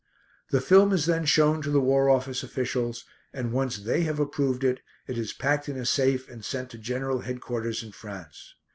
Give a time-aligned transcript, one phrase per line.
[0.49, 4.63] The film is then shown to the War Office officials, and once they have approved
[4.63, 8.55] it, it is packed in a safe and sent to General Headquarters in France.